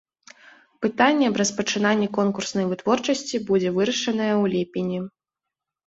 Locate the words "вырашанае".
3.79-4.31